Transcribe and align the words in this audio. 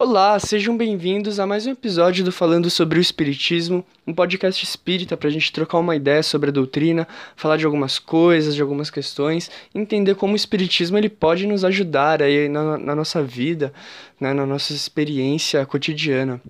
Olá, 0.00 0.38
sejam 0.38 0.76
bem-vindos 0.76 1.40
a 1.40 1.46
mais 1.46 1.66
um 1.66 1.72
episódio 1.72 2.24
do 2.24 2.30
Falando 2.30 2.70
sobre 2.70 3.00
o 3.00 3.02
Espiritismo, 3.02 3.84
um 4.06 4.14
podcast 4.14 4.62
espírita 4.62 5.16
para 5.16 5.26
a 5.26 5.30
gente 5.30 5.52
trocar 5.52 5.78
uma 5.78 5.96
ideia 5.96 6.22
sobre 6.22 6.50
a 6.50 6.52
doutrina, 6.52 7.06
falar 7.34 7.56
de 7.56 7.66
algumas 7.66 7.98
coisas, 7.98 8.54
de 8.54 8.62
algumas 8.62 8.90
questões, 8.90 9.50
entender 9.74 10.14
como 10.14 10.34
o 10.34 10.36
Espiritismo 10.36 10.96
ele 10.96 11.08
pode 11.08 11.48
nos 11.48 11.64
ajudar 11.64 12.22
aí 12.22 12.48
na, 12.48 12.78
na 12.78 12.94
nossa 12.94 13.24
vida, 13.24 13.72
né, 14.20 14.32
na 14.32 14.46
nossa 14.46 14.72
experiência 14.72 15.66
cotidiana. 15.66 16.40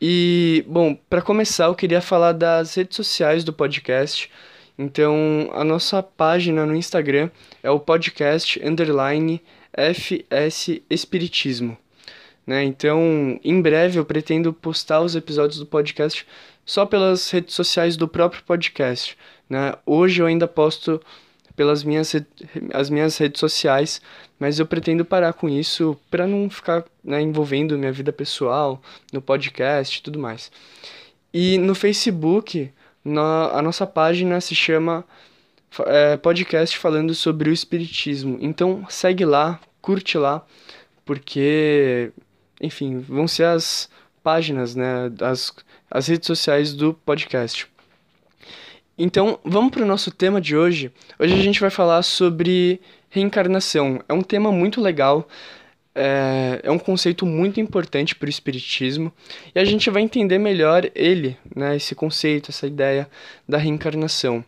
E, 0.00 0.64
bom, 0.68 0.96
para 1.10 1.20
começar, 1.20 1.64
eu 1.64 1.74
queria 1.74 2.00
falar 2.00 2.30
das 2.30 2.76
redes 2.76 2.94
sociais 2.94 3.42
do 3.42 3.52
podcast. 3.52 4.30
Então, 4.78 5.50
a 5.52 5.64
nossa 5.64 6.00
página 6.00 6.64
no 6.64 6.76
Instagram 6.76 7.28
é 7.60 7.72
o 7.72 7.80
podcast 7.80 8.64
underline 8.64 9.42
FS 9.72 10.80
Espiritismo. 10.88 11.76
Né? 12.48 12.64
Então, 12.64 13.38
em 13.44 13.60
breve 13.60 13.98
eu 13.98 14.06
pretendo 14.06 14.54
postar 14.54 15.02
os 15.02 15.14
episódios 15.14 15.58
do 15.58 15.66
podcast 15.66 16.26
só 16.64 16.86
pelas 16.86 17.30
redes 17.30 17.54
sociais 17.54 17.94
do 17.94 18.08
próprio 18.08 18.42
podcast. 18.42 19.18
Né? 19.50 19.74
Hoje 19.84 20.22
eu 20.22 20.26
ainda 20.26 20.48
posto 20.48 20.98
pelas 21.54 21.84
minhas, 21.84 22.16
as 22.72 22.88
minhas 22.88 23.18
redes 23.18 23.38
sociais, 23.38 24.00
mas 24.38 24.58
eu 24.58 24.64
pretendo 24.64 25.04
parar 25.04 25.34
com 25.34 25.46
isso 25.46 25.94
para 26.10 26.26
não 26.26 26.48
ficar 26.48 26.86
né, 27.04 27.20
envolvendo 27.20 27.76
minha 27.76 27.92
vida 27.92 28.14
pessoal 28.14 28.80
no 29.12 29.20
podcast 29.20 29.98
e 29.98 30.02
tudo 30.02 30.18
mais. 30.18 30.50
E 31.34 31.58
no 31.58 31.74
Facebook, 31.74 32.72
na, 33.04 33.58
a 33.58 33.60
nossa 33.60 33.86
página 33.86 34.40
se 34.40 34.54
chama 34.54 35.04
é, 35.84 36.16
Podcast 36.16 36.78
Falando 36.78 37.14
sobre 37.14 37.50
o 37.50 37.52
Espiritismo. 37.52 38.38
Então 38.40 38.86
segue 38.88 39.26
lá, 39.26 39.60
curte 39.82 40.16
lá, 40.16 40.42
porque 41.04 42.10
enfim, 42.60 42.98
vão 43.00 43.28
ser 43.28 43.44
as 43.44 43.88
páginas, 44.22 44.74
né, 44.74 45.10
as, 45.20 45.54
as 45.90 46.06
redes 46.08 46.26
sociais 46.26 46.72
do 46.74 46.92
podcast. 46.92 47.66
Então, 48.96 49.38
vamos 49.44 49.70
para 49.70 49.82
o 49.82 49.86
nosso 49.86 50.10
tema 50.10 50.40
de 50.40 50.56
hoje. 50.56 50.90
Hoje 51.18 51.34
a 51.34 51.42
gente 51.42 51.60
vai 51.60 51.70
falar 51.70 52.02
sobre 52.02 52.80
reencarnação. 53.08 54.02
É 54.08 54.12
um 54.12 54.22
tema 54.22 54.50
muito 54.50 54.80
legal, 54.80 55.28
é, 55.94 56.60
é 56.62 56.70
um 56.70 56.78
conceito 56.78 57.24
muito 57.24 57.60
importante 57.60 58.14
para 58.14 58.26
o 58.26 58.30
Espiritismo 58.30 59.12
e 59.54 59.58
a 59.58 59.64
gente 59.64 59.88
vai 59.90 60.02
entender 60.02 60.38
melhor 60.38 60.90
ele, 60.94 61.36
né, 61.54 61.76
esse 61.76 61.94
conceito, 61.94 62.50
essa 62.50 62.66
ideia 62.66 63.08
da 63.48 63.58
reencarnação. 63.58 64.44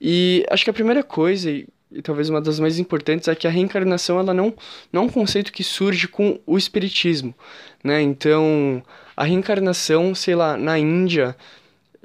E 0.00 0.46
acho 0.50 0.64
que 0.64 0.70
a 0.70 0.74
primeira 0.74 1.02
coisa, 1.02 1.50
e 1.92 2.00
talvez 2.02 2.28
uma 2.28 2.40
das 2.40 2.60
mais 2.60 2.78
importantes 2.78 3.28
é 3.28 3.34
que 3.34 3.46
a 3.46 3.50
reencarnação 3.50 4.18
ela 4.18 4.32
não, 4.32 4.54
não 4.92 5.02
é 5.02 5.04
um 5.06 5.08
conceito 5.08 5.52
que 5.52 5.64
surge 5.64 6.06
com 6.06 6.38
o 6.46 6.56
espiritismo, 6.56 7.34
né? 7.82 8.00
Então, 8.00 8.82
a 9.16 9.24
reencarnação, 9.24 10.14
sei 10.14 10.34
lá, 10.34 10.56
na 10.56 10.78
Índia 10.78 11.36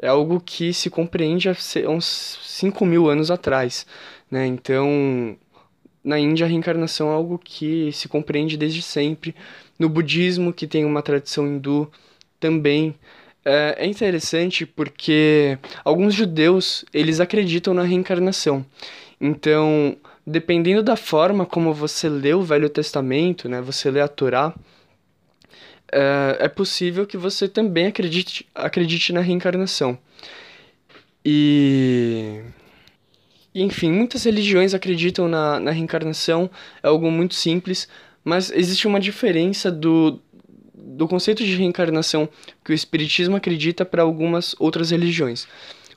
é 0.01 0.07
algo 0.07 0.41
que 0.41 0.73
se 0.73 0.89
compreende 0.89 1.49
há 1.49 1.55
uns 1.89 2.39
5 2.43 2.85
mil 2.85 3.09
anos 3.09 3.29
atrás, 3.29 3.85
né? 4.29 4.45
Então, 4.47 5.37
na 6.03 6.19
Índia 6.19 6.45
a 6.45 6.49
reencarnação 6.49 7.09
é 7.11 7.13
algo 7.13 7.39
que 7.43 7.91
se 7.91 8.07
compreende 8.07 8.57
desde 8.57 8.81
sempre. 8.81 9.35
No 9.77 9.89
budismo, 9.89 10.53
que 10.53 10.67
tem 10.67 10.85
uma 10.85 11.01
tradição 11.01 11.47
hindu, 11.47 11.91
também 12.39 12.95
é, 13.43 13.75
é 13.79 13.85
interessante 13.85 14.65
porque 14.65 15.57
alguns 15.83 16.13
judeus 16.13 16.83
eles 16.93 17.19
acreditam 17.19 17.73
na 17.73 17.83
reencarnação. 17.83 18.65
Então, 19.19 19.97
dependendo 20.25 20.83
da 20.83 20.95
forma 20.95 21.45
como 21.45 21.73
você 21.73 22.09
lê 22.09 22.33
o 22.33 22.43
Velho 22.43 22.69
Testamento, 22.69 23.47
né, 23.47 23.61
você 23.61 23.89
lê 23.89 24.01
a 24.01 24.07
Torá, 24.07 24.53
é, 25.91 26.37
é 26.41 26.47
possível 26.47 27.05
que 27.05 27.17
você 27.17 27.47
também 27.47 27.87
acredite, 27.87 28.47
acredite 28.53 29.13
na 29.13 29.21
reencarnação. 29.21 29.97
E. 31.23 32.41
Enfim, 33.53 33.89
muitas 33.89 34.25
religiões 34.25 34.73
acreditam 34.73 35.29
na, 35.29 35.59
na 35.61 35.71
reencarnação, 35.71 36.49
é 36.83 36.87
algo 36.87 37.09
muito 37.09 37.35
simples, 37.35 37.87
mas 38.21 38.51
existe 38.51 38.85
uma 38.85 38.99
diferença 38.99 39.71
do, 39.71 40.19
do 40.73 41.07
conceito 41.07 41.41
de 41.41 41.55
reencarnação 41.55 42.27
que 42.65 42.73
o 42.73 42.75
Espiritismo 42.75 43.37
acredita 43.37 43.85
para 43.85 44.03
algumas 44.03 44.55
outras 44.59 44.91
religiões. 44.91 45.47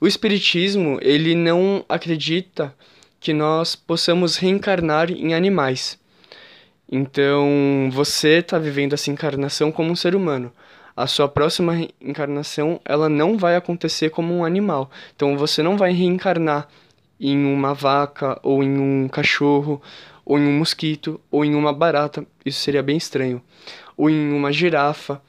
O 0.01 0.07
Espiritismo, 0.07 1.01
ele 1.03 1.35
não 1.35 1.85
acredita 1.89 2.73
que 3.21 3.33
nós 3.33 3.75
possamos 3.75 4.37
reencarnar 4.37 5.11
em 5.11 5.35
animais. 5.35 5.99
Então, 6.91 7.91
você 7.93 8.39
está 8.39 8.59
vivendo 8.59 8.95
essa 8.95 9.11
encarnação 9.11 9.71
como 9.71 9.91
um 9.91 9.97
ser 9.97 10.15
humano. 10.15 10.53
A 10.97 11.07
sua 11.07 11.29
próxima 11.29 11.87
encarnação, 12.01 12.81
ela 12.85 13.09
não 13.09 13.37
vai 13.37 13.57
acontecer 13.57 14.11
como 14.11 14.35
um 14.35 14.45
animal. 14.45 14.91
Então, 15.15 15.37
você 15.37 15.63
não 15.63 15.77
vai 15.77 15.93
reencarnar 15.93 16.67
em 17.21 17.45
uma 17.53 17.75
vaca, 17.75 18.39
ou 18.43 18.63
em 18.63 18.79
um 18.79 19.09
cachorro, 19.09 19.83
ou 20.25 20.39
em 20.39 20.47
um 20.47 20.59
mosquito, 20.59 21.21
ou 21.31 21.45
em 21.45 21.55
uma 21.55 21.73
barata. 21.73 22.27
Isso 22.45 22.61
seria 22.61 22.83
bem 22.83 22.97
estranho. 22.97 23.43
Ou 23.97 24.09
em 24.09 24.33
uma 24.33 24.53
girafa, 24.53 25.21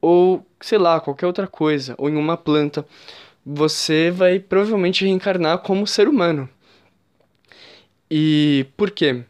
ou 0.00 0.44
sei 0.60 0.78
lá, 0.78 1.00
qualquer 1.00 1.26
outra 1.26 1.46
coisa, 1.46 1.94
ou 1.98 2.08
em 2.08 2.16
uma 2.16 2.36
planta. 2.36 2.84
Você 3.44 4.10
vai 4.10 4.38
provavelmente 4.38 5.04
reencarnar 5.04 5.58
como 5.58 5.86
ser 5.86 6.08
humano. 6.08 6.48
E 8.10 8.66
por 8.76 8.90
quê? 8.90 9.22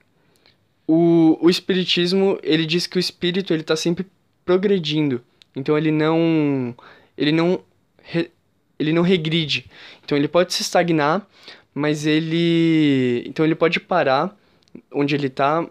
O, 0.87 1.39
o 1.41 1.51
espiritismo, 1.51 2.39
ele 2.43 2.65
diz 2.65 2.87
que 2.87 2.97
o 2.97 3.01
espírito 3.01 3.53
ele 3.53 3.63
está 3.63 3.77
sempre 3.77 4.07
progredindo. 4.45 5.23
Então 5.55 5.77
ele 5.77 5.91
não 5.91 6.75
ele 7.17 7.33
não 7.33 7.61
re, 8.03 8.31
ele 8.79 8.93
não 8.93 9.03
regride. 9.03 9.67
Então 10.05 10.17
ele 10.17 10.29
pode 10.29 10.55
se 10.55 10.63
estagnar, 10.63 11.27
mas 11.75 12.07
ele 12.07 13.25
então 13.27 13.45
ele 13.45 13.55
pode 13.55 13.81
parar 13.81 14.37
onde 14.93 15.15
ele 15.15 15.27
está 15.27 15.69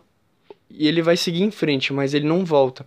e 0.70 0.88
ele 0.88 1.02
vai 1.02 1.16
seguir 1.18 1.44
em 1.44 1.52
frente, 1.52 1.94
mas 1.94 2.14
ele 2.14 2.28
não 2.28 2.44
volta. 2.44 2.86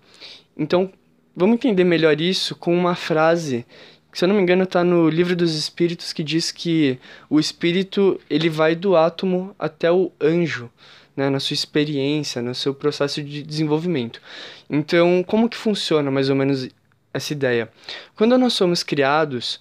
Então, 0.57 0.93
vamos 1.35 1.57
entender 1.57 1.85
melhor 1.85 2.21
isso 2.21 2.55
com 2.55 2.77
uma 2.77 2.95
frase 2.95 3.65
se 4.13 4.25
eu 4.25 4.29
não 4.29 4.35
me 4.35 4.43
engano, 4.43 4.65
está 4.65 4.83
no 4.83 5.09
livro 5.09 5.37
dos 5.37 5.55
Espíritos 5.55 6.13
que 6.13 6.23
diz 6.23 6.51
que 6.51 6.99
o 7.29 7.39
espírito 7.39 8.21
ele 8.29 8.49
vai 8.49 8.75
do 8.75 8.97
átomo 8.97 9.55
até 9.59 9.91
o 9.91 10.11
anjo, 10.21 10.71
né, 11.17 11.31
na 11.31 11.39
sua 11.39 11.55
experiência, 11.55 12.43
no 12.43 12.55
seu 12.55 12.75
processo 12.75 13.23
de 13.23 13.43
desenvolvimento. 13.43 14.21
Então, 14.69 15.25
como 15.27 15.49
que 15.49 15.57
funciona 15.57 16.11
mais 16.11 16.29
ou 16.29 16.37
menos 16.37 16.69
essa 17.13 17.33
ideia? 17.33 17.71
Quando 18.17 18.37
nós 18.37 18.53
somos 18.53 18.83
criados, 18.83 19.61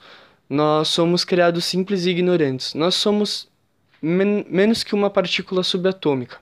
nós 0.50 0.88
somos 0.88 1.24
criados 1.24 1.66
simples 1.66 2.06
e 2.06 2.09
ignorantes. 2.09 2.74
Nós 2.74 2.96
somos 2.96 3.48
men 4.02 4.46
menos 4.50 4.84
que 4.84 4.96
uma 4.96 5.09
partícula 5.09 5.62
subatômica. 5.62 6.40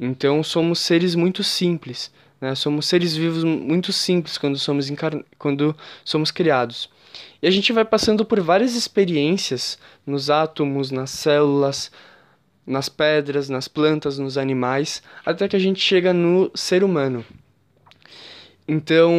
Então, 0.00 0.42
somos 0.42 0.78
seres 0.78 1.14
muito 1.14 1.44
simples. 1.44 2.10
Né? 2.40 2.54
Somos 2.54 2.86
seres 2.86 3.16
vivos 3.16 3.44
muito 3.44 3.92
simples 3.92 4.38
quando 4.38 4.58
somos, 4.58 4.88
quando 5.38 5.76
somos 6.04 6.30
criados. 6.30 6.88
E 7.42 7.46
a 7.46 7.50
gente 7.50 7.72
vai 7.72 7.84
passando 7.84 8.24
por 8.24 8.40
várias 8.40 8.74
experiências 8.74 9.78
nos 10.06 10.28
átomos, 10.28 10.90
nas 10.90 11.10
células, 11.10 11.90
nas 12.66 12.88
pedras, 12.88 13.48
nas 13.48 13.68
plantas, 13.68 14.18
nos 14.18 14.36
animais, 14.36 15.02
até 15.24 15.48
que 15.48 15.56
a 15.56 15.60
gente 15.60 15.80
chega 15.80 16.12
no 16.12 16.50
ser 16.54 16.84
humano. 16.84 17.24
Então, 18.66 19.12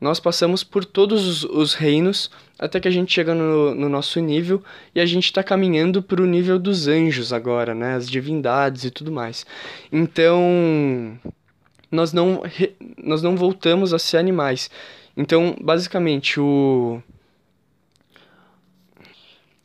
nós 0.00 0.20
passamos 0.20 0.62
por 0.62 0.84
todos 0.84 1.26
os, 1.26 1.44
os 1.44 1.74
reinos 1.74 2.30
até 2.58 2.78
que 2.78 2.88
a 2.88 2.90
gente 2.90 3.12
chega 3.12 3.34
no, 3.34 3.74
no 3.74 3.88
nosso 3.88 4.20
nível 4.20 4.62
e 4.94 5.00
a 5.00 5.06
gente 5.06 5.24
está 5.24 5.42
caminhando 5.42 6.02
para 6.02 6.22
o 6.22 6.26
nível 6.26 6.58
dos 6.58 6.86
anjos 6.86 7.32
agora, 7.32 7.74
né? 7.74 7.94
As 7.94 8.08
divindades 8.08 8.84
e 8.84 8.90
tudo 8.90 9.10
mais. 9.10 9.44
Então, 9.90 11.18
nós 11.90 12.12
não, 12.12 12.42
nós 13.02 13.22
não 13.22 13.36
voltamos 13.36 13.92
a 13.92 13.98
ser 13.98 14.18
animais. 14.18 14.70
Então, 15.20 15.56
basicamente, 15.60 16.38
o 16.38 17.02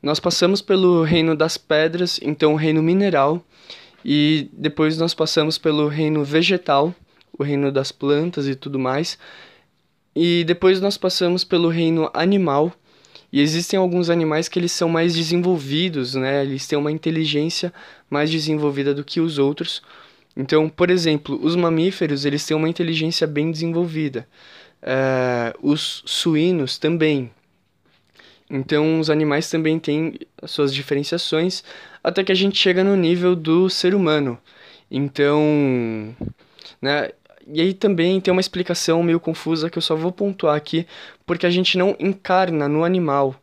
nós 0.01 0.19
passamos 0.19 0.63
pelo 0.63 1.03
reino 1.03 1.35
das 1.35 1.57
pedras, 1.57 2.19
então 2.23 2.53
o 2.53 2.57
reino 2.57 2.81
mineral, 2.81 3.45
e 4.03 4.49
depois 4.51 4.97
nós 4.97 5.13
passamos 5.13 5.59
pelo 5.59 5.87
reino 5.87 6.25
vegetal, 6.25 6.93
o 7.37 7.43
reino 7.43 7.71
das 7.71 7.91
plantas 7.91 8.47
e 8.47 8.55
tudo 8.55 8.79
mais. 8.79 9.17
E 10.15 10.43
depois 10.43 10.81
nós 10.81 10.97
passamos 10.97 11.43
pelo 11.43 11.69
reino 11.69 12.09
animal, 12.15 12.73
e 13.31 13.39
existem 13.39 13.77
alguns 13.77 14.09
animais 14.09 14.49
que 14.49 14.57
eles 14.57 14.71
são 14.71 14.89
mais 14.89 15.13
desenvolvidos, 15.13 16.15
né? 16.15 16.43
Eles 16.43 16.65
têm 16.67 16.79
uma 16.79 16.91
inteligência 16.91 17.71
mais 18.09 18.29
desenvolvida 18.31 18.93
do 18.93 19.03
que 19.03 19.21
os 19.21 19.37
outros. 19.37 19.83
Então, 20.35 20.67
por 20.67 20.89
exemplo, 20.89 21.39
os 21.43 21.55
mamíferos, 21.55 22.25
eles 22.25 22.45
têm 22.45 22.57
uma 22.57 22.67
inteligência 22.67 23.27
bem 23.27 23.51
desenvolvida. 23.51 24.27
Uh, 24.83 25.71
os 25.71 26.03
suínos 26.05 26.77
também. 26.77 27.31
Então, 28.49 28.99
os 28.99 29.09
animais 29.09 29.49
também 29.49 29.79
têm 29.79 30.19
as 30.41 30.51
suas 30.51 30.73
diferenciações, 30.73 31.63
até 32.03 32.23
que 32.23 32.31
a 32.31 32.35
gente 32.35 32.57
chega 32.57 32.83
no 32.83 32.95
nível 32.95 33.35
do 33.35 33.69
ser 33.69 33.95
humano. 33.95 34.37
Então, 34.91 36.15
né, 36.81 37.09
e 37.47 37.61
aí 37.61 37.73
também 37.73 38.21
tem 38.21 38.31
uma 38.31 38.41
explicação 38.41 39.01
meio 39.01 39.19
confusa 39.19 39.69
que 39.69 39.77
eu 39.77 39.81
só 39.81 39.95
vou 39.95 40.11
pontuar 40.11 40.55
aqui, 40.55 40.85
porque 41.25 41.45
a 41.45 41.49
gente 41.49 41.77
não 41.77 41.95
encarna 41.99 42.67
no 42.67 42.83
animal, 42.83 43.35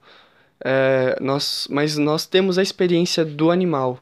é, 0.63 1.17
nós, 1.21 1.67
mas 1.71 1.97
nós 1.97 2.27
temos 2.27 2.59
a 2.59 2.63
experiência 2.63 3.25
do 3.25 3.51
animal. 3.51 3.99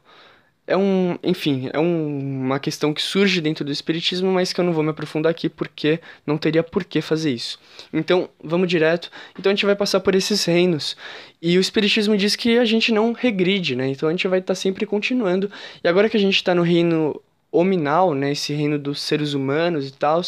É 0.69 0.77
um, 0.77 1.17
enfim, 1.23 1.67
é 1.73 1.79
um, 1.79 2.43
uma 2.45 2.59
questão 2.59 2.93
que 2.93 3.01
surge 3.01 3.41
dentro 3.41 3.65
do 3.65 3.71
espiritismo, 3.71 4.31
mas 4.31 4.53
que 4.53 4.61
eu 4.61 4.63
não 4.63 4.71
vou 4.71 4.83
me 4.83 4.91
aprofundar 4.91 5.31
aqui 5.31 5.49
porque 5.49 5.99
não 6.27 6.37
teria 6.37 6.61
por 6.61 6.83
que 6.83 7.01
fazer 7.01 7.31
isso. 7.33 7.59
Então, 7.91 8.29
vamos 8.43 8.67
direto. 8.67 9.09
Então 9.37 9.49
a 9.49 9.55
gente 9.55 9.65
vai 9.65 9.75
passar 9.75 9.99
por 9.99 10.13
esses 10.13 10.45
reinos. 10.45 10.95
E 11.41 11.57
o 11.57 11.61
espiritismo 11.61 12.15
diz 12.15 12.35
que 12.35 12.59
a 12.59 12.65
gente 12.65 12.91
não 12.91 13.13
regride, 13.13 13.75
né? 13.75 13.87
Então 13.87 14.07
a 14.07 14.11
gente 14.11 14.27
vai 14.27 14.37
estar 14.37 14.53
tá 14.53 14.55
sempre 14.55 14.85
continuando. 14.85 15.51
E 15.83 15.87
agora 15.87 16.07
que 16.07 16.17
a 16.17 16.19
gente 16.19 16.35
está 16.35 16.53
no 16.53 16.61
reino 16.61 17.19
hominal, 17.51 18.13
né, 18.13 18.33
esse 18.33 18.53
reino 18.53 18.77
dos 18.77 19.01
seres 19.01 19.33
humanos 19.33 19.87
e 19.87 19.91
tal, 19.91 20.21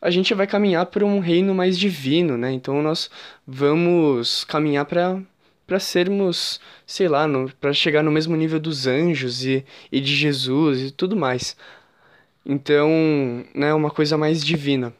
a 0.00 0.08
gente 0.08 0.32
vai 0.34 0.46
caminhar 0.46 0.86
para 0.86 1.04
um 1.04 1.18
reino 1.18 1.52
mais 1.52 1.76
divino, 1.76 2.38
né? 2.38 2.52
Então 2.52 2.80
nós 2.80 3.10
vamos 3.44 4.44
caminhar 4.44 4.84
para 4.84 5.20
para 5.66 5.80
sermos, 5.80 6.60
sei 6.86 7.08
lá, 7.08 7.26
para 7.60 7.72
chegar 7.72 8.02
no 8.02 8.10
mesmo 8.10 8.36
nível 8.36 8.60
dos 8.60 8.86
anjos 8.86 9.44
e, 9.44 9.64
e 9.90 10.00
de 10.00 10.14
Jesus 10.14 10.80
e 10.80 10.90
tudo 10.90 11.16
mais. 11.16 11.56
Então, 12.44 12.90
né, 13.54 13.72
uma 13.72 13.90
coisa 13.90 14.18
mais 14.18 14.44
divina. 14.44 14.92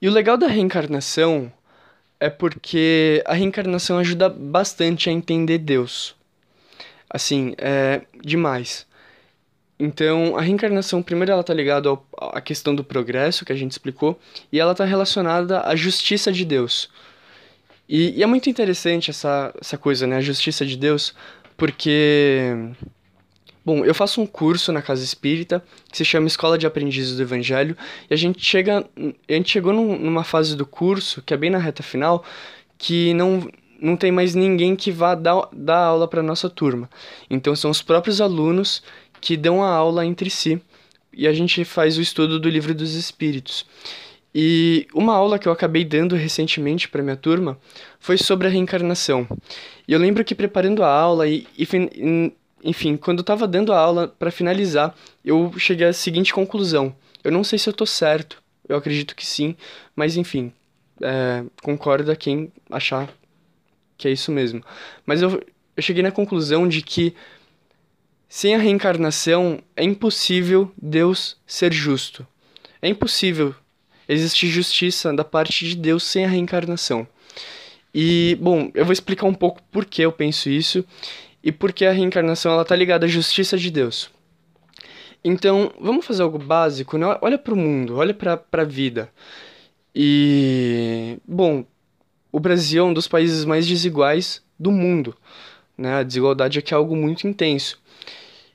E 0.00 0.08
o 0.08 0.12
legal 0.12 0.36
da 0.36 0.48
reencarnação 0.48 1.52
é 2.18 2.28
porque 2.28 3.22
a 3.26 3.34
reencarnação 3.34 3.98
ajuda 3.98 4.28
bastante 4.28 5.08
a 5.08 5.12
entender 5.12 5.58
Deus. 5.58 6.14
Assim, 7.08 7.54
é 7.58 8.02
demais. 8.22 8.86
Então, 9.78 10.36
a 10.36 10.40
reencarnação, 10.40 11.02
primeiro, 11.02 11.32
ela 11.32 11.44
tá 11.44 11.52
ligada 11.52 11.90
à 12.18 12.40
questão 12.40 12.74
do 12.74 12.82
progresso 12.82 13.44
que 13.44 13.52
a 13.52 13.56
gente 13.56 13.72
explicou, 13.72 14.18
e 14.50 14.58
ela 14.58 14.74
tá 14.74 14.84
relacionada 14.84 15.60
à 15.62 15.76
justiça 15.76 16.32
de 16.32 16.44
Deus. 16.44 16.90
E, 17.88 18.18
e, 18.18 18.22
é 18.22 18.26
muito 18.26 18.50
interessante 18.50 19.10
essa, 19.10 19.54
essa 19.60 19.78
coisa, 19.78 20.06
né? 20.06 20.16
A 20.16 20.20
justiça 20.20 20.64
de 20.64 20.76
Deus, 20.76 21.14
porque. 21.56 22.50
Bom, 23.64 23.84
eu 23.84 23.94
faço 23.94 24.20
um 24.20 24.26
curso 24.26 24.70
na 24.70 24.80
Casa 24.80 25.02
Espírita 25.02 25.62
que 25.90 25.96
se 25.96 26.04
chama 26.04 26.28
Escola 26.28 26.56
de 26.56 26.68
Aprendizes 26.68 27.16
do 27.16 27.22
Evangelho, 27.22 27.76
e 28.08 28.14
a 28.14 28.16
gente 28.16 28.44
chega. 28.44 28.88
A 29.28 29.32
gente 29.32 29.50
chegou 29.50 29.72
num, 29.72 29.98
numa 29.98 30.24
fase 30.24 30.56
do 30.56 30.66
curso, 30.66 31.22
que 31.22 31.34
é 31.34 31.36
bem 31.36 31.50
na 31.50 31.58
reta 31.58 31.82
final, 31.82 32.24
que 32.78 33.12
não, 33.14 33.48
não 33.80 33.96
tem 33.96 34.12
mais 34.12 34.34
ninguém 34.34 34.76
que 34.76 34.90
vá 34.92 35.14
dar, 35.14 35.48
dar 35.52 35.78
aula 35.78 36.08
para 36.08 36.22
nossa 36.22 36.48
turma. 36.48 36.88
Então 37.28 37.56
são 37.56 37.70
os 37.70 37.82
próprios 37.82 38.20
alunos 38.20 38.82
que 39.20 39.36
dão 39.36 39.62
a 39.62 39.68
aula 39.68 40.06
entre 40.06 40.30
si, 40.30 40.60
e 41.12 41.26
a 41.26 41.32
gente 41.32 41.64
faz 41.64 41.98
o 41.98 42.02
estudo 42.02 42.38
do 42.38 42.48
livro 42.48 42.74
dos 42.74 42.94
Espíritos. 42.94 43.66
E 44.38 44.86
uma 44.92 45.14
aula 45.14 45.38
que 45.38 45.48
eu 45.48 45.52
acabei 45.52 45.82
dando 45.82 46.14
recentemente 46.14 46.90
para 46.90 47.02
minha 47.02 47.16
turma 47.16 47.58
foi 47.98 48.18
sobre 48.18 48.46
a 48.46 48.50
reencarnação. 48.50 49.26
E 49.88 49.94
eu 49.94 49.98
lembro 49.98 50.22
que 50.22 50.34
preparando 50.34 50.82
a 50.82 50.90
aula 50.90 51.26
e, 51.26 51.46
e 51.56 51.66
enfim, 52.62 52.98
quando 52.98 53.20
eu 53.20 53.22
estava 53.22 53.48
dando 53.48 53.72
a 53.72 53.78
aula 53.78 54.08
para 54.08 54.30
finalizar, 54.30 54.94
eu 55.24 55.50
cheguei 55.56 55.86
à 55.86 55.92
seguinte 55.94 56.34
conclusão: 56.34 56.94
eu 57.24 57.32
não 57.32 57.42
sei 57.42 57.58
se 57.58 57.66
eu 57.66 57.70
estou 57.70 57.86
certo. 57.86 58.42
Eu 58.68 58.76
acredito 58.76 59.16
que 59.16 59.24
sim, 59.24 59.56
mas 59.94 60.18
enfim, 60.18 60.52
é, 61.00 61.42
concorda 61.62 62.14
quem 62.14 62.52
achar 62.70 63.08
que 63.96 64.06
é 64.06 64.10
isso 64.10 64.30
mesmo. 64.30 64.62
Mas 65.06 65.22
eu, 65.22 65.42
eu 65.74 65.82
cheguei 65.82 66.02
na 66.02 66.10
conclusão 66.10 66.68
de 66.68 66.82
que 66.82 67.14
sem 68.28 68.54
a 68.54 68.58
reencarnação 68.58 69.60
é 69.74 69.82
impossível 69.82 70.70
Deus 70.76 71.38
ser 71.46 71.72
justo. 71.72 72.26
É 72.82 72.88
impossível 72.90 73.54
existe 74.08 74.48
justiça 74.48 75.12
da 75.12 75.24
parte 75.24 75.66
de 75.68 75.76
Deus 75.76 76.02
sem 76.02 76.24
a 76.24 76.28
reencarnação. 76.28 77.06
E, 77.94 78.36
bom, 78.40 78.70
eu 78.74 78.84
vou 78.84 78.92
explicar 78.92 79.26
um 79.26 79.34
pouco 79.34 79.62
por 79.70 79.84
que 79.84 80.02
eu 80.02 80.12
penso 80.12 80.50
isso 80.50 80.84
e 81.42 81.50
por 81.50 81.72
que 81.72 81.86
a 81.86 81.92
reencarnação 81.92 82.52
ela 82.52 82.64
tá 82.64 82.76
ligada 82.76 83.06
à 83.06 83.08
justiça 83.08 83.56
de 83.56 83.70
Deus. 83.70 84.10
Então, 85.24 85.72
vamos 85.80 86.04
fazer 86.04 86.22
algo 86.22 86.38
básico, 86.38 86.98
né? 86.98 87.16
Olha 87.20 87.38
para 87.38 87.54
o 87.54 87.56
mundo, 87.56 87.96
olha 87.96 88.14
para 88.14 88.42
a 88.52 88.64
vida. 88.64 89.10
E, 89.94 91.18
bom, 91.26 91.64
o 92.30 92.38
Brasil 92.38 92.84
é 92.84 92.86
um 92.86 92.92
dos 92.92 93.08
países 93.08 93.44
mais 93.44 93.66
desiguais 93.66 94.42
do 94.58 94.70
mundo. 94.70 95.16
Né? 95.76 95.94
A 95.94 96.02
desigualdade 96.02 96.58
aqui 96.58 96.74
é 96.74 96.76
algo 96.76 96.94
muito 96.94 97.26
intenso. 97.26 97.80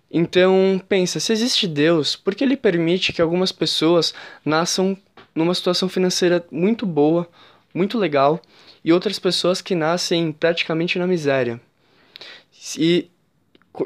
Então, 0.10 0.80
pensa, 0.88 1.20
se 1.20 1.34
existe 1.34 1.68
Deus, 1.68 2.16
por 2.16 2.36
que 2.36 2.44
ele 2.44 2.58
permite 2.58 3.12
que 3.12 3.22
algumas 3.22 3.52
pessoas 3.52 4.14
nasçam 4.46 4.98
numa 5.34 5.54
situação 5.54 5.88
financeira 5.88 6.46
muito 6.52 6.86
boa, 6.86 7.28
muito 7.74 7.98
legal, 7.98 8.42
e 8.84 8.92
outras 8.92 9.20
pessoas 9.20 9.62
que 9.62 9.76
nascem 9.76 10.32
praticamente 10.32 10.98
na 11.00 11.08
miséria. 11.08 11.60
E, 12.78 13.10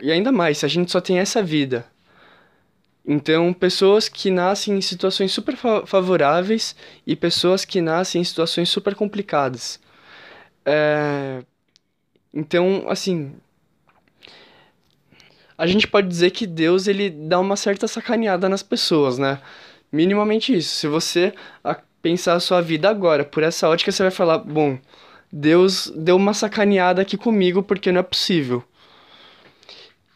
e 0.02 0.12
ainda 0.12 0.32
mais, 0.32 0.64
a 0.64 0.68
gente 0.68 0.92
só 0.92 1.00
tem 1.00 1.20
essa 1.20 1.42
vida. 1.44 1.86
Então, 3.08 3.54
pessoas 3.54 4.10
que 4.10 4.32
nascem 4.32 4.76
em 4.78 4.82
situações 4.82 5.32
super 5.32 5.56
favoráveis 5.86 6.76
e 7.06 7.16
pessoas 7.16 7.64
que 7.64 7.80
nascem 7.80 8.22
em 8.22 8.24
situações 8.24 8.70
super 8.70 8.96
complicadas. 8.96 9.80
É... 10.66 11.44
Então, 12.34 12.86
assim, 12.90 13.36
a 15.58 15.68
gente 15.68 15.88
pode 15.88 16.08
dizer 16.08 16.32
que 16.32 16.48
Deus 16.48 16.88
ele 16.88 17.10
dá 17.10 17.40
uma 17.40 17.56
certa 17.56 17.88
sacaneada 17.88 18.50
nas 18.50 18.64
pessoas, 18.64 19.18
né? 19.18 19.40
Minimamente 19.96 20.56
isso. 20.56 20.76
Se 20.76 20.88
você 20.88 21.34
pensar 22.02 22.34
a 22.34 22.40
sua 22.40 22.62
vida 22.62 22.90
agora 22.90 23.24
por 23.24 23.42
essa 23.42 23.70
ótica, 23.70 23.92
você 23.92 24.04
vai 24.04 24.12
falar: 24.12 24.40
bom, 24.40 24.78
Deus 25.32 25.92
deu 25.96 26.18
uma 26.18 26.34
sacaneada 26.34 27.02
aqui 27.02 27.18
comigo 27.18 27.64
porque 27.64 27.92
não 27.92 28.02
é 28.02 28.04
possível. 28.04 28.64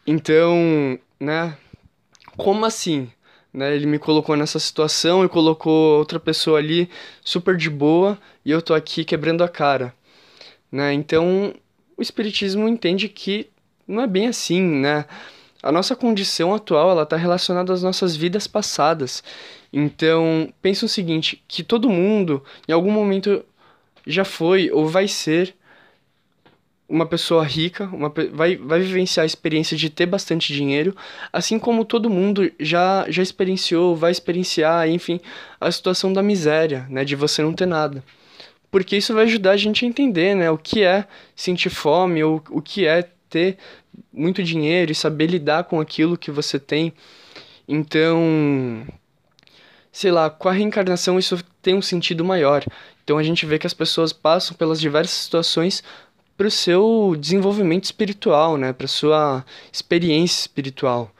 Então, 0.06 0.98
né? 1.18 1.56
Como 2.36 2.64
assim? 2.64 3.10
Né, 3.52 3.74
ele 3.74 3.86
me 3.86 3.98
colocou 3.98 4.36
nessa 4.36 4.60
situação 4.60 5.24
e 5.24 5.28
colocou 5.28 5.98
outra 5.98 6.20
pessoa 6.20 6.58
ali 6.58 6.88
super 7.24 7.56
de 7.56 7.68
boa 7.68 8.16
e 8.44 8.50
eu 8.52 8.62
tô 8.62 8.72
aqui 8.72 9.04
quebrando 9.04 9.42
a 9.42 9.48
cara. 9.48 9.92
Né? 10.70 10.92
Então, 10.92 11.52
o 11.96 12.02
espiritismo 12.02 12.68
entende 12.68 13.08
que 13.08 13.50
não 13.88 14.02
é 14.02 14.06
bem 14.06 14.28
assim, 14.28 14.62
né? 14.62 15.04
A 15.62 15.70
nossa 15.70 15.94
condição 15.94 16.54
atual, 16.54 16.90
ela 16.90 17.02
está 17.02 17.16
relacionada 17.16 17.72
às 17.72 17.82
nossas 17.82 18.16
vidas 18.16 18.46
passadas. 18.46 19.22
Então, 19.72 20.52
pensa 20.62 20.86
o 20.86 20.88
seguinte, 20.88 21.42
que 21.46 21.62
todo 21.62 21.90
mundo, 21.90 22.42
em 22.66 22.72
algum 22.72 22.90
momento, 22.90 23.44
já 24.06 24.24
foi 24.24 24.70
ou 24.70 24.86
vai 24.86 25.06
ser 25.06 25.54
uma 26.88 27.06
pessoa 27.06 27.44
rica, 27.44 27.84
uma, 27.92 28.12
vai, 28.32 28.56
vai 28.56 28.80
vivenciar 28.80 29.22
a 29.22 29.26
experiência 29.26 29.76
de 29.76 29.88
ter 29.88 30.06
bastante 30.06 30.52
dinheiro, 30.52 30.96
assim 31.32 31.56
como 31.56 31.84
todo 31.84 32.10
mundo 32.10 32.50
já, 32.58 33.06
já 33.08 33.22
experienciou, 33.22 33.94
vai 33.94 34.10
experienciar, 34.10 34.88
enfim, 34.88 35.20
a 35.60 35.70
situação 35.70 36.12
da 36.12 36.20
miséria, 36.20 36.86
né, 36.90 37.04
de 37.04 37.14
você 37.14 37.42
não 37.42 37.52
ter 37.52 37.66
nada. 37.66 38.02
Porque 38.72 38.96
isso 38.96 39.14
vai 39.14 39.24
ajudar 39.24 39.52
a 39.52 39.56
gente 39.56 39.84
a 39.84 39.88
entender, 39.88 40.34
né, 40.34 40.50
o 40.50 40.58
que 40.58 40.82
é 40.82 41.06
sentir 41.36 41.70
fome, 41.70 42.24
ou 42.24 42.42
o 42.50 42.60
que 42.60 42.86
é 42.86 43.08
ter 43.30 43.56
muito 44.12 44.42
dinheiro 44.42 44.92
e 44.92 44.94
saber 44.94 45.26
lidar 45.28 45.64
com 45.64 45.80
aquilo 45.80 46.18
que 46.18 46.30
você 46.30 46.58
tem. 46.58 46.92
Então, 47.66 48.86
sei 49.92 50.10
lá, 50.10 50.28
com 50.28 50.48
a 50.48 50.52
reencarnação 50.52 51.18
isso 51.18 51.38
tem 51.62 51.74
um 51.74 51.82
sentido 51.82 52.24
maior. 52.24 52.64
Então 53.04 53.16
a 53.18 53.22
gente 53.22 53.46
vê 53.46 53.58
que 53.58 53.66
as 53.66 53.74
pessoas 53.74 54.12
passam 54.12 54.56
pelas 54.56 54.80
diversas 54.80 55.16
situações 55.16 55.82
para 56.36 56.46
o 56.46 56.50
seu 56.50 57.16
desenvolvimento 57.18 57.84
espiritual, 57.84 58.56
né, 58.56 58.72
para 58.72 58.86
sua 58.86 59.44
experiência 59.72 60.40
espiritual. 60.40 61.12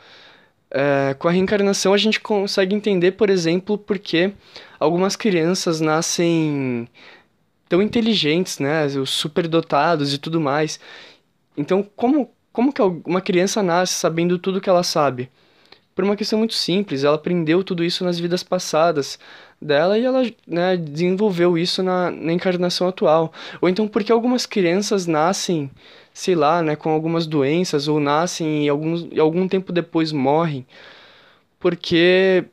É, 0.71 1.15
com 1.19 1.29
a 1.29 1.33
reencarnação 1.33 1.93
a 1.93 1.99
gente 1.99 2.21
consegue 2.21 2.75
entender, 2.75 3.13
por 3.13 3.29
exemplo, 3.29 3.77
porque 3.77 4.33
algumas 4.79 5.17
crianças 5.17 5.81
nascem 5.81 6.89
tão 7.69 7.83
inteligentes, 7.83 8.59
né, 8.59 8.87
os 8.87 9.11
superdotados 9.11 10.15
e 10.15 10.19
tudo 10.19 10.41
mais. 10.41 10.81
Então, 11.61 11.87
como 11.97 12.31
como 12.53 12.73
que 12.73 12.83
uma 12.83 13.21
criança 13.21 13.63
nasce 13.63 13.95
sabendo 13.95 14.39
tudo 14.39 14.61
que 14.61 14.69
ela 14.69 14.83
sabe? 14.83 15.31
Por 15.95 16.05
uma 16.05 16.17
questão 16.17 16.39
muito 16.39 16.55
simples, 16.55 17.05
ela 17.05 17.17
aprendeu 17.17 17.63
tudo 17.63 17.85
isso 17.85 18.05
nas 18.05 18.19
vidas 18.19 18.43
passadas 18.43 19.19
dela 19.61 19.99
e 19.99 20.05
ela 20.05 20.23
né, 20.47 20.77
desenvolveu 20.77 21.59
isso 21.59 21.83
na, 21.83 22.11
na 22.11 22.33
encarnação 22.33 22.89
atual. 22.89 23.33
Ou 23.61 23.69
então 23.69 23.87
porque 23.87 24.11
algumas 24.11 24.47
crianças 24.47 25.07
nascem, 25.07 25.71
sei 26.13 26.35
lá, 26.35 26.63
né, 26.63 26.75
com 26.75 26.91
algumas 26.91 27.27
doenças 27.27 27.87
ou 27.87 28.01
nascem 28.01 28.65
e, 28.65 28.69
alguns, 28.69 29.07
e 29.13 29.21
algum 29.21 29.47
tempo 29.47 29.73
depois 29.73 30.11
morrem. 30.11 30.67
Porque 31.59 32.45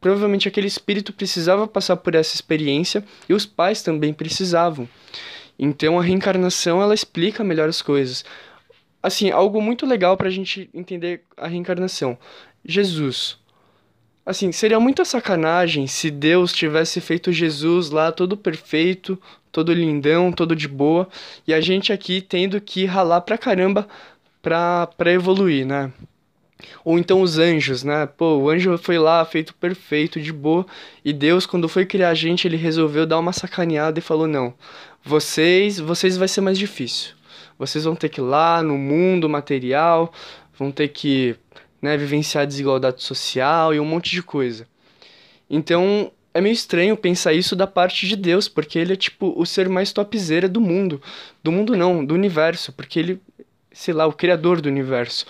provavelmente 0.00 0.48
aquele 0.48 0.66
espírito 0.66 1.12
precisava 1.12 1.68
passar 1.68 1.96
por 1.96 2.14
essa 2.14 2.34
experiência 2.34 3.04
e 3.28 3.34
os 3.34 3.44
pais 3.44 3.82
também 3.82 4.12
precisavam. 4.12 4.88
Então 5.64 5.98
a 5.98 6.02
reencarnação 6.02 6.82
ela 6.82 6.94
explica 6.94 7.44
melhor 7.44 7.68
as 7.68 7.80
coisas 7.80 8.24
assim, 9.02 9.30
algo 9.30 9.60
muito 9.60 9.84
legal 9.84 10.16
para 10.16 10.28
a 10.28 10.30
gente 10.30 10.70
entender 10.72 11.24
a 11.36 11.48
reencarnação. 11.48 12.16
Jesus. 12.64 13.36
Assim, 14.24 14.52
seria 14.52 14.78
muita 14.78 15.04
sacanagem 15.04 15.88
se 15.88 16.08
Deus 16.08 16.52
tivesse 16.52 17.00
feito 17.00 17.32
Jesus 17.32 17.90
lá 17.90 18.12
todo 18.12 18.36
perfeito, 18.36 19.20
todo 19.50 19.74
lindão, 19.74 20.30
todo 20.30 20.54
de 20.54 20.68
boa, 20.68 21.08
e 21.46 21.52
a 21.52 21.60
gente 21.60 21.92
aqui 21.92 22.20
tendo 22.20 22.60
que 22.60 22.84
ralar 22.84 23.22
pra 23.22 23.36
caramba 23.36 23.88
pra, 24.40 24.86
pra 24.86 25.12
evoluir, 25.12 25.66
né? 25.66 25.92
Ou 26.84 26.98
então 26.98 27.22
os 27.22 27.38
anjos, 27.38 27.82
né? 27.84 28.06
Pô, 28.06 28.36
o 28.36 28.50
anjo 28.50 28.76
foi 28.78 28.98
lá, 28.98 29.24
feito 29.24 29.54
perfeito, 29.54 30.20
de 30.20 30.32
boa, 30.32 30.66
e 31.04 31.12
Deus, 31.12 31.46
quando 31.46 31.68
foi 31.68 31.86
criar 31.86 32.10
a 32.10 32.14
gente, 32.14 32.46
ele 32.46 32.56
resolveu 32.56 33.06
dar 33.06 33.18
uma 33.18 33.32
sacaneada 33.32 33.98
e 33.98 34.02
falou: 34.02 34.26
não, 34.26 34.54
vocês, 35.04 35.78
vocês 35.78 36.16
vai 36.16 36.28
ser 36.28 36.40
mais 36.40 36.58
difícil. 36.58 37.14
Vocês 37.58 37.84
vão 37.84 37.94
ter 37.94 38.08
que 38.08 38.20
ir 38.20 38.24
lá 38.24 38.62
no 38.62 38.76
mundo 38.76 39.28
material, 39.28 40.12
vão 40.58 40.70
ter 40.70 40.88
que 40.88 41.36
né, 41.80 41.96
vivenciar 41.96 42.46
desigualdade 42.46 43.02
social 43.02 43.74
e 43.74 43.80
um 43.80 43.84
monte 43.84 44.10
de 44.10 44.22
coisa. 44.22 44.66
Então, 45.50 46.10
é 46.34 46.40
meio 46.40 46.52
estranho 46.52 46.96
pensar 46.96 47.32
isso 47.32 47.54
da 47.54 47.66
parte 47.66 48.06
de 48.06 48.16
Deus, 48.16 48.48
porque 48.48 48.78
ele 48.78 48.94
é 48.94 48.96
tipo 48.96 49.34
o 49.36 49.44
ser 49.44 49.68
mais 49.68 49.92
topzera 49.92 50.48
do 50.48 50.60
mundo. 50.60 51.02
Do 51.42 51.52
mundo 51.52 51.76
não, 51.76 52.04
do 52.04 52.14
universo, 52.14 52.72
porque 52.72 52.98
ele, 52.98 53.20
sei 53.72 53.92
lá, 53.92 54.06
o 54.06 54.12
criador 54.12 54.60
do 54.60 54.68
universo. 54.68 55.26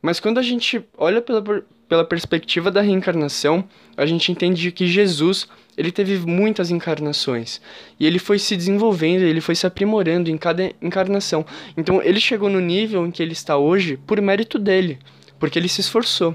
Mas 0.00 0.20
quando 0.20 0.38
a 0.38 0.42
gente 0.42 0.84
olha 0.96 1.20
pela, 1.20 1.42
pela 1.88 2.04
perspectiva 2.04 2.70
da 2.70 2.80
reencarnação, 2.80 3.64
a 3.96 4.06
gente 4.06 4.30
entende 4.30 4.70
que 4.70 4.86
Jesus, 4.86 5.48
ele 5.76 5.90
teve 5.90 6.18
muitas 6.18 6.70
encarnações. 6.70 7.60
E 7.98 8.06
ele 8.06 8.18
foi 8.18 8.38
se 8.38 8.56
desenvolvendo, 8.56 9.22
ele 9.22 9.40
foi 9.40 9.54
se 9.54 9.66
aprimorando 9.66 10.30
em 10.30 10.36
cada 10.36 10.72
encarnação. 10.80 11.44
Então, 11.76 12.00
ele 12.02 12.20
chegou 12.20 12.48
no 12.48 12.60
nível 12.60 13.06
em 13.06 13.10
que 13.10 13.22
ele 13.22 13.32
está 13.32 13.56
hoje 13.56 13.96
por 14.06 14.20
mérito 14.20 14.58
dele 14.58 14.98
porque 15.38 15.58
ele 15.58 15.68
se 15.68 15.80
esforçou, 15.80 16.34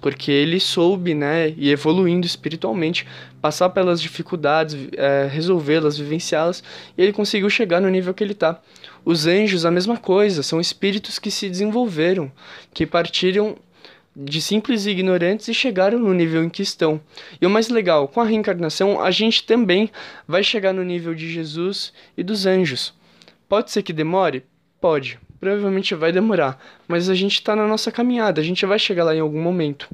porque 0.00 0.30
ele 0.30 0.60
soube, 0.60 1.14
né, 1.14 1.52
e 1.56 1.70
evoluindo 1.70 2.26
espiritualmente, 2.26 3.06
passar 3.40 3.70
pelas 3.70 4.00
dificuldades, 4.00 4.76
é, 4.96 5.28
resolvê-las, 5.30 5.98
vivenciá-las, 5.98 6.62
e 6.96 7.02
ele 7.02 7.12
conseguiu 7.12 7.50
chegar 7.50 7.80
no 7.80 7.88
nível 7.88 8.14
que 8.14 8.22
ele 8.22 8.32
está. 8.32 8.60
Os 9.08 9.26
anjos, 9.26 9.64
a 9.64 9.70
mesma 9.70 9.96
coisa, 9.96 10.42
são 10.42 10.60
espíritos 10.60 11.18
que 11.18 11.30
se 11.30 11.48
desenvolveram, 11.48 12.30
que 12.74 12.84
partiram 12.84 13.56
de 14.14 14.42
simples 14.42 14.84
ignorantes 14.84 15.48
e 15.48 15.54
chegaram 15.54 15.98
no 15.98 16.12
nível 16.12 16.44
em 16.44 16.50
que 16.50 16.60
estão. 16.60 17.00
E 17.40 17.46
o 17.46 17.50
mais 17.50 17.70
legal, 17.70 18.06
com 18.08 18.20
a 18.20 18.24
reencarnação, 18.24 19.00
a 19.00 19.10
gente 19.10 19.44
também 19.44 19.90
vai 20.26 20.42
chegar 20.42 20.74
no 20.74 20.84
nível 20.84 21.14
de 21.14 21.32
Jesus 21.32 21.92
e 22.18 22.22
dos 22.22 22.44
anjos. 22.44 22.92
Pode 23.48 23.70
ser 23.70 23.82
que 23.82 23.94
demore? 23.94 24.44
Pode 24.78 25.18
provavelmente 25.40 25.94
vai 25.94 26.12
demorar, 26.12 26.60
mas 26.86 27.08
a 27.08 27.14
gente 27.14 27.34
está 27.34 27.54
na 27.54 27.66
nossa 27.66 27.90
caminhada, 27.92 28.40
a 28.40 28.44
gente 28.44 28.66
vai 28.66 28.78
chegar 28.78 29.04
lá 29.04 29.14
em 29.14 29.20
algum 29.20 29.40
momento. 29.40 29.88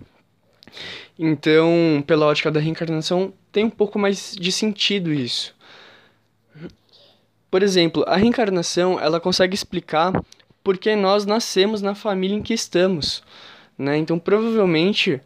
Então, 1.19 2.03
pela 2.07 2.27
ótica 2.27 2.51
da 2.51 2.59
reencarnação, 2.59 3.33
tem 3.53 3.65
um 3.65 3.71
pouco 3.71 3.99
mais 3.99 4.35
de 4.35 4.51
sentido 4.51 5.13
isso. 5.13 5.55
Por 7.55 7.63
exemplo, 7.63 8.03
a 8.09 8.17
reencarnação 8.17 8.99
ela 8.99 9.21
consegue 9.21 9.55
explicar 9.55 10.13
por 10.65 10.77
que 10.77 10.97
nós 10.97 11.25
nascemos 11.25 11.81
na 11.81 11.95
família 11.95 12.37
em 12.37 12.43
que 12.43 12.53
estamos. 12.53 13.23
Né? 13.79 13.97
Então, 13.97 14.19
provavelmente, 14.19 15.21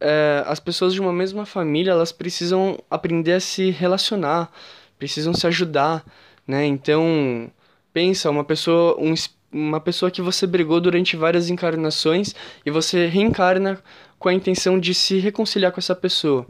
é, 0.00 0.42
as 0.46 0.58
pessoas 0.58 0.94
de 0.94 1.00
uma 1.02 1.12
mesma 1.12 1.44
família 1.44 1.90
elas 1.90 2.10
precisam 2.10 2.78
aprender 2.90 3.34
a 3.34 3.40
se 3.40 3.68
relacionar, 3.70 4.50
precisam 4.98 5.34
se 5.34 5.46
ajudar. 5.46 6.02
Né? 6.48 6.64
Então, 6.64 7.50
pensa, 7.92 8.30
uma 8.30 8.44
pessoa, 8.44 8.96
um, 8.98 9.12
uma 9.52 9.78
pessoa 9.78 10.10
que 10.10 10.22
você 10.22 10.46
brigou 10.46 10.80
durante 10.80 11.18
várias 11.18 11.50
encarnações 11.50 12.34
e 12.64 12.70
você 12.70 13.08
reencarna 13.08 13.78
com 14.18 14.30
a 14.30 14.32
intenção 14.32 14.80
de 14.80 14.94
se 14.94 15.18
reconciliar 15.18 15.70
com 15.70 15.80
essa 15.80 15.94
pessoa. 15.94 16.46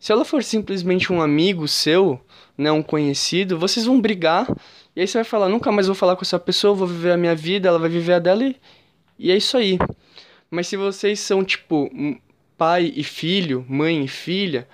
Se 0.00 0.10
ela 0.10 0.24
for 0.24 0.42
simplesmente 0.42 1.12
um 1.12 1.22
amigo 1.22 1.68
seu, 1.68 2.20
né, 2.56 2.70
um 2.70 2.82
conhecido, 2.82 3.58
vocês 3.58 3.86
vão 3.86 4.00
brigar 4.00 4.46
e 4.94 5.00
aí 5.00 5.06
você 5.06 5.18
vai 5.18 5.24
falar, 5.24 5.48
nunca 5.48 5.72
mais 5.72 5.86
vou 5.86 5.96
falar 5.96 6.16
com 6.16 6.22
essa 6.22 6.38
pessoa, 6.38 6.74
vou 6.74 6.86
viver 6.86 7.12
a 7.12 7.16
minha 7.16 7.34
vida, 7.34 7.68
ela 7.68 7.78
vai 7.78 7.88
viver 7.88 8.14
a 8.14 8.18
dela 8.18 8.44
e, 8.44 8.56
e 9.18 9.30
é 9.30 9.36
isso 9.36 9.56
aí. 9.56 9.78
Mas 10.50 10.66
se 10.66 10.76
vocês 10.76 11.18
são 11.20 11.42
tipo 11.42 11.90
pai 12.58 12.92
e 12.94 13.02
filho, 13.02 13.64
mãe 13.68 14.04
e 14.04 14.08
filha, 14.08 14.68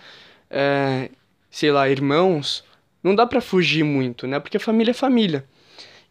é, 0.50 1.08
sei 1.50 1.70
lá, 1.70 1.88
irmãos, 1.88 2.64
não 3.02 3.14
dá 3.14 3.26
para 3.26 3.40
fugir 3.40 3.84
muito, 3.84 4.26
né? 4.26 4.40
Porque 4.40 4.58
família 4.58 4.90
é 4.90 4.94
família. 4.94 5.44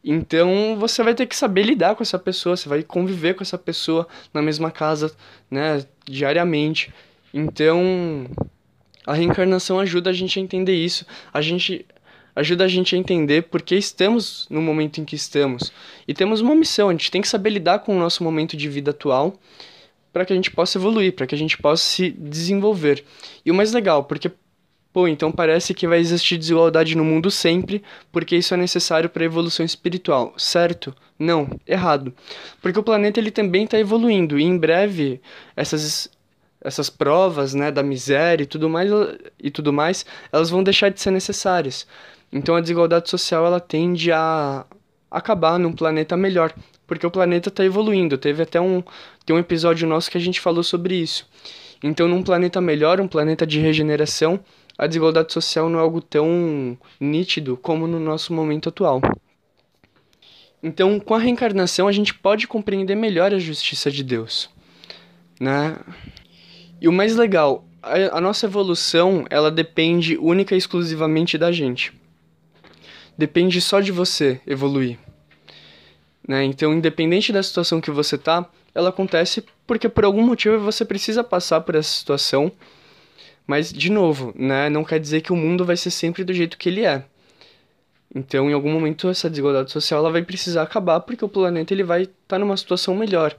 Então 0.04 0.78
você 0.80 1.04
vai 1.04 1.14
ter 1.14 1.26
que 1.26 1.36
saber 1.36 1.64
lidar 1.64 1.96
com 1.96 2.04
essa 2.04 2.18
pessoa, 2.18 2.56
você 2.56 2.70
vai 2.70 2.82
conviver 2.82 3.34
com 3.34 3.44
essa 3.44 3.58
pessoa 3.58 4.08
na 4.34 4.42
mesma 4.42 4.72
casa, 4.72 5.14
né, 5.52 5.86
diariamente. 6.06 6.94
Então 7.34 8.26
a 9.08 9.14
reencarnação 9.14 9.80
ajuda 9.80 10.10
a 10.10 10.14
gente 10.14 10.38
a 10.38 10.42
entender 10.42 10.76
isso. 10.76 11.06
A 11.34 11.42
gente 11.42 11.86
ajuda 12.36 12.66
a 12.66 12.68
gente 12.68 12.94
a 12.94 12.98
entender 12.98 13.44
por 13.44 13.62
que 13.62 13.74
estamos 13.76 14.46
no 14.50 14.62
momento 14.62 15.00
em 15.00 15.06
que 15.06 15.16
estamos. 15.16 15.72
E 16.06 16.14
temos 16.14 16.42
uma 16.42 16.54
missão, 16.54 16.90
a 16.90 16.92
gente 16.92 17.10
tem 17.10 17.22
que 17.22 17.28
saber 17.28 17.52
lidar 17.52 17.80
com 17.80 17.96
o 17.96 18.00
nosso 18.00 18.24
momento 18.24 18.58
de 18.58 18.68
vida 18.68 18.92
atual 18.92 19.34
para 20.12 20.26
que 20.26 20.34
a 20.34 20.36
gente 20.36 20.52
possa 20.52 20.78
evoluir, 20.78 21.14
para 21.14 21.26
que 21.26 21.34
a 21.34 21.38
gente 21.38 21.58
possa 21.58 21.84
se 21.84 22.12
desenvolver. 22.12 23.04
E 23.46 23.50
o 23.50 23.56
mais 23.56 23.72
legal, 23.72 24.04
porque 24.04 24.30
Pô, 24.98 25.08
então 25.08 25.32
parece 25.32 25.76
que 25.76 25.86
vai 25.86 26.00
existir 26.00 26.40
desigualdade 26.40 26.98
no 26.98 27.06
mundo 27.06 27.30
sempre, 27.30 27.84
porque 28.12 28.36
isso 28.36 28.56
é 28.56 28.58
necessário 28.58 29.08
para 29.08 29.22
a 29.22 29.28
evolução 29.28 29.64
espiritual, 29.64 30.34
certo? 30.38 30.92
Não, 31.20 31.48
errado. 31.68 32.12
Porque 32.60 32.80
o 32.80 32.84
planeta 32.84 33.20
ele 33.20 33.30
também 33.30 33.66
está 33.66 33.78
evoluindo 33.78 34.40
e 34.40 34.44
em 34.44 34.58
breve 34.58 35.22
essas 35.56 36.10
essas 36.62 36.90
provas, 36.90 37.54
né, 37.54 37.72
da 37.72 37.84
miséria 37.84 38.44
e 38.44 38.48
tudo 38.48 38.70
mais 38.70 38.90
e 39.42 39.52
tudo 39.52 39.72
mais, 39.72 40.06
elas 40.32 40.50
vão 40.50 40.64
deixar 40.64 40.90
de 40.90 41.00
ser 41.00 41.12
necessárias. 41.12 41.88
Então 42.32 42.56
a 42.56 42.62
desigualdade 42.62 43.10
social 43.10 43.46
ela 43.46 43.60
tende 43.60 44.12
a 44.12 44.66
acabar 45.10 45.58
num 45.58 45.72
planeta 45.72 46.18
melhor, 46.18 46.54
porque 46.86 47.06
o 47.06 47.12
planeta 47.12 47.50
está 47.50 47.64
evoluindo. 47.64 48.18
Teve 48.18 48.44
até 48.44 48.60
um 48.60 48.84
tem 49.26 49.36
um 49.36 49.40
episódio 49.40 49.88
nosso 49.88 50.10
que 50.10 50.18
a 50.18 50.22
gente 50.22 50.40
falou 50.40 50.64
sobre 50.64 50.96
isso. 50.96 51.28
Então 51.84 52.08
num 52.08 52.24
planeta 52.24 52.60
melhor, 52.60 53.00
um 53.00 53.08
planeta 53.08 53.46
de 53.46 53.60
regeneração, 53.60 54.40
a 54.78 54.86
desigualdade 54.88 55.34
social 55.34 55.70
não 55.70 55.80
é 55.80 55.82
algo 55.82 56.02
tão 56.02 56.78
nítido 57.00 57.58
como 57.58 57.88
no 57.88 58.00
nosso 58.00 58.34
momento 58.34 58.70
atual. 58.70 59.02
Então, 60.62 61.00
com 61.00 61.14
a 61.14 61.20
reencarnação, 61.20 61.88
a 61.88 61.92
gente 61.92 62.14
pode 62.14 62.48
compreender 62.48 62.96
melhor 62.96 63.34
a 63.34 63.40
justiça 63.40 63.92
de 63.92 64.04
Deus, 64.04 64.50
né? 65.40 65.78
E 66.80 66.88
o 66.88 66.92
mais 66.92 67.16
legal, 67.16 67.66
a, 67.82 68.18
a 68.18 68.22
nossa 68.22 68.46
evolução, 68.46 69.26
ela 69.30 69.52
depende 69.52 70.18
única 70.18 70.56
e 70.56 70.58
exclusivamente 70.58 71.38
da 71.38 71.52
gente. 71.52 71.94
Depende 73.18 73.60
só 73.62 73.80
de 73.80 73.92
você 73.92 74.40
evoluir. 74.46 74.98
Né? 76.28 76.44
Então, 76.44 76.74
independente 76.74 77.32
da 77.32 77.42
situação 77.42 77.82
que 77.82 77.90
você 77.90 78.18
tá, 78.18 78.48
ela 78.76 78.90
acontece 78.90 79.44
porque 79.66 79.90
por 79.90 80.06
algum 80.06 80.22
motivo 80.22 80.60
você 80.60 80.86
precisa 80.86 81.24
passar 81.24 81.62
por 81.62 81.76
essa 81.76 81.90
situação 81.90 82.52
mas, 83.48 83.72
de 83.72 83.90
novo, 83.90 84.34
né, 84.36 84.70
não 84.70 84.84
quer 84.84 85.00
dizer 85.00 85.22
que 85.22 85.32
o 85.32 85.36
mundo 85.36 85.64
vai 85.64 85.78
ser 85.78 85.90
sempre 85.90 86.26
do 86.26 86.34
jeito 86.34 86.58
que 86.58 86.68
ele 86.68 86.86
é. 86.86 87.06
Então, 88.14 88.50
em 88.50 88.54
algum 88.54 88.70
momento, 88.70 89.08
essa 89.08 89.30
desigualdade 89.30 89.72
social 89.72 90.02
ela 90.02 90.12
vai 90.12 90.22
precisar 90.22 90.64
acabar 90.64 91.00
porque 91.00 91.24
o 91.24 91.30
planeta 91.30 91.74
ele 91.74 91.84
vai 91.84 92.02
estar 92.04 92.14
tá 92.28 92.40
numa 92.40 92.58
situação 92.58 92.94
melhor. 92.94 93.34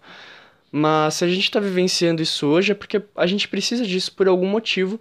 Mas 0.71 1.15
se 1.15 1.25
a 1.25 1.29
gente 1.29 1.45
está 1.45 1.61
vivenciando 1.61 2.23
isso 2.23 2.47
hoje 2.47 2.73
é 2.73 2.75
porque 2.75 3.03
a 3.17 3.27
gente 3.27 3.49
precisa 3.49 3.87
disso 3.87 4.13
por 4.13 4.29
algum 4.29 4.47
motivo 4.47 5.01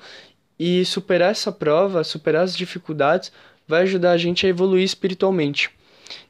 e 0.58 0.86
superar 0.86 1.32
essa 1.32 1.52
prova, 1.52 2.04
superar 2.04 2.44
as 2.44 2.56
dificuldades, 2.56 3.32
vai 3.68 3.84
ajudar 3.84 4.12
a 4.12 4.18
gente 4.18 4.46
a 4.46 4.50
evoluir 4.50 4.84
espiritualmente. 4.84 5.70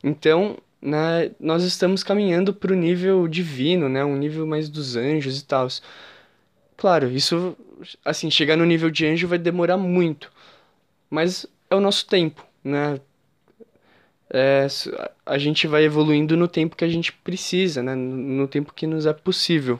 Então, 0.03 0.57
né, 0.81 1.31
nós 1.39 1.63
estamos 1.63 2.03
caminhando 2.03 2.53
para 2.53 2.73
o 2.73 2.75
nível 2.75 3.27
divino, 3.27 3.87
né, 3.87 4.03
um 4.03 4.17
nível 4.17 4.45
mais 4.45 4.69
dos 4.69 4.95
anjos 4.95 5.39
e 5.39 5.45
tal. 5.45 5.67
Claro, 6.75 7.09
isso 7.11 7.55
assim, 8.03 8.29
chegar 8.29 8.57
no 8.57 8.65
nível 8.65 8.89
de 8.89 9.05
anjo 9.05 9.27
vai 9.27 9.37
demorar 9.37 9.77
muito. 9.77 10.31
Mas 11.09 11.45
é 11.69 11.75
o 11.75 11.79
nosso 11.79 12.05
tempo, 12.07 12.45
né? 12.63 12.99
É, 14.29 14.67
a 15.25 15.37
gente 15.37 15.67
vai 15.67 15.83
evoluindo 15.83 16.35
no 16.35 16.47
tempo 16.47 16.75
que 16.75 16.83
a 16.83 16.89
gente 16.89 17.13
precisa, 17.13 17.81
né? 17.81 17.95
No 17.95 18.47
tempo 18.47 18.73
que 18.73 18.85
nos 18.85 19.05
é 19.05 19.13
possível. 19.13 19.79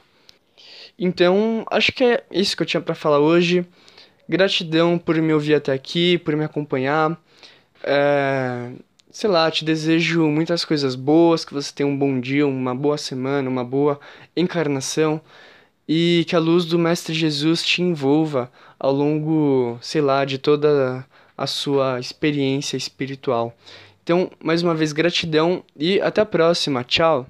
Então, 0.98 1.66
acho 1.70 1.92
que 1.92 2.04
é 2.04 2.24
isso 2.32 2.56
que 2.56 2.63
eu 2.63 2.68
tinha 2.68 2.82
para 2.82 2.96
falar 2.96 3.20
hoje. 3.20 3.66
Gratidão 4.27 4.98
por 4.98 5.16
me 5.22 5.34
ouvir 5.34 5.56
até 5.56 5.74
aqui, 5.74 6.18
por 6.18 6.36
me 6.36 6.44
acompanhar. 6.44 7.20
É, 7.84 8.72
sei 9.12 9.30
lá, 9.30 9.50
te 9.51 9.63
desejo 9.66 10.27
muitas 10.27 10.66
coisas 10.66 10.96
boas, 10.96 11.46
que 11.46 11.54
você 11.54 11.74
tenha 11.74 11.88
um 11.88 11.98
bom 11.98 12.20
dia, 12.20 12.46
uma 12.48 12.75
boa 12.75 12.98
semana, 12.98 13.50
uma 13.50 13.63
boa 13.63 14.00
encarnação 14.36 15.22
e 15.88 16.25
que 16.27 16.36
a 16.36 16.39
luz 16.39 16.66
do 16.66 16.77
Mestre 16.77 17.13
Jesus 17.13 17.63
te 17.63 17.82
envolva 17.82 18.51
ao 18.77 18.92
longo, 18.92 19.77
sei 19.82 20.01
lá, 20.01 20.25
de 20.25 20.38
toda 20.38 21.06
a 21.38 21.48
sua 21.48 22.00
experiência 22.00 22.75
espiritual. 22.75 23.56
Então, 24.08 24.32
mais 24.42 24.64
uma 24.64 24.74
vez, 24.74 24.94
gratidão 24.94 25.62
e 25.76 26.00
até 26.00 26.22
a 26.22 26.26
próxima. 26.26 26.82
Tchau! 26.82 27.28